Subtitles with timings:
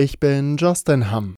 [0.00, 1.34] Ich bin Justin Hamm.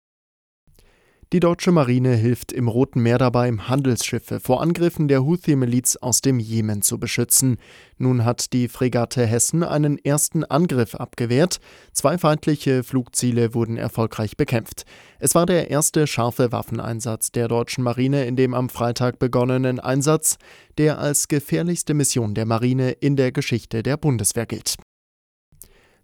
[1.33, 6.39] Die deutsche Marine hilft im Roten Meer dabei, Handelsschiffe vor Angriffen der Houthi-Miliz aus dem
[6.39, 7.57] Jemen zu beschützen.
[7.97, 11.59] Nun hat die Fregatte Hessen einen ersten Angriff abgewehrt.
[11.95, 14.85] Zwei feindliche Flugziele wurden erfolgreich bekämpft.
[15.21, 20.37] Es war der erste scharfe Waffeneinsatz der deutschen Marine in dem am Freitag begonnenen Einsatz,
[20.77, 24.77] der als gefährlichste Mission der Marine in der Geschichte der Bundeswehr gilt.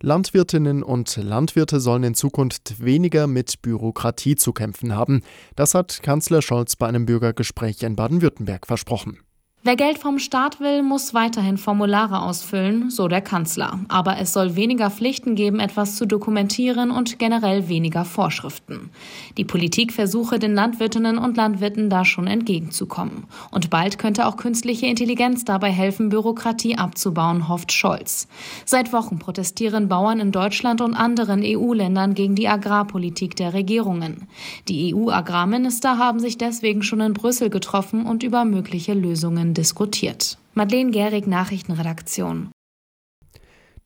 [0.02, 5.23] Landwirtinnen und Landwirte sollen in Zukunft weniger mit Bürokratie zu kämpfen haben.
[5.54, 9.20] Das hat Kanzler Scholz bei einem Bürgergespräch in Baden-Württemberg versprochen.
[9.66, 13.80] Wer Geld vom Staat will, muss weiterhin Formulare ausfüllen, so der Kanzler.
[13.88, 18.91] Aber es soll weniger Pflichten geben, etwas zu dokumentieren und generell weniger Vorschriften.
[19.37, 23.24] Die Politik versuche den Landwirtinnen und Landwirten da schon entgegenzukommen.
[23.51, 28.29] Und bald könnte auch künstliche Intelligenz dabei helfen, Bürokratie abzubauen, hofft Scholz.
[28.65, 34.29] Seit Wochen protestieren Bauern in Deutschland und anderen EU-Ländern gegen die Agrarpolitik der Regierungen.
[34.69, 40.38] Die EU-Agrarminister haben sich deswegen schon in Brüssel getroffen und über mögliche Lösungen diskutiert.
[40.54, 42.51] Madeleine Gehrig, Nachrichtenredaktion.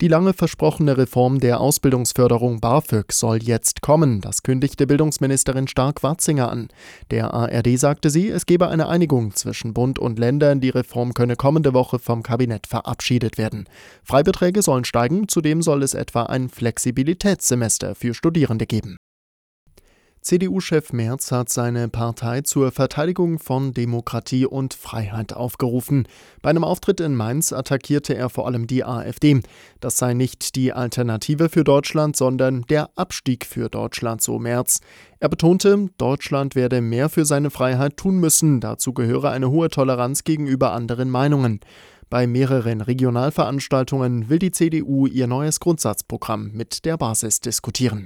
[0.01, 4.19] Die lange versprochene Reform der Ausbildungsförderung BAföG soll jetzt kommen.
[4.19, 6.69] Das kündigte Bildungsministerin Stark-Watzinger an.
[7.11, 10.59] Der ARD sagte sie, es gebe eine Einigung zwischen Bund und Ländern.
[10.59, 13.69] Die Reform könne kommende Woche vom Kabinett verabschiedet werden.
[14.03, 15.27] Freibeträge sollen steigen.
[15.27, 18.97] Zudem soll es etwa ein Flexibilitätssemester für Studierende geben.
[20.21, 26.07] CDU-Chef Merz hat seine Partei zur Verteidigung von Demokratie und Freiheit aufgerufen.
[26.43, 29.41] Bei einem Auftritt in Mainz attackierte er vor allem die AfD.
[29.79, 34.81] Das sei nicht die Alternative für Deutschland, sondern der Abstieg für Deutschland, so Merz.
[35.19, 38.59] Er betonte, Deutschland werde mehr für seine Freiheit tun müssen.
[38.59, 41.61] Dazu gehöre eine hohe Toleranz gegenüber anderen Meinungen.
[42.11, 48.05] Bei mehreren Regionalveranstaltungen will die CDU ihr neues Grundsatzprogramm mit der Basis diskutieren.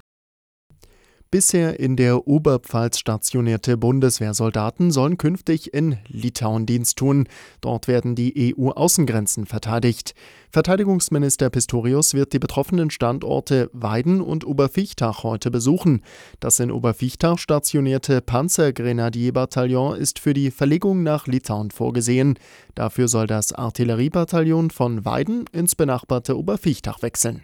[1.31, 7.27] Bisher in der Oberpfalz stationierte Bundeswehrsoldaten sollen künftig in Litauen Dienst tun.
[7.61, 10.13] Dort werden die EU-Außengrenzen verteidigt.
[10.51, 16.03] Verteidigungsminister Pistorius wird die betroffenen Standorte Weiden und Oberfichtach heute besuchen.
[16.39, 22.39] Das in Oberfichtach stationierte Panzergrenadierbataillon ist für die Verlegung nach Litauen vorgesehen.
[22.75, 27.41] Dafür soll das Artilleriebataillon von Weiden ins benachbarte Oberfichtach wechseln.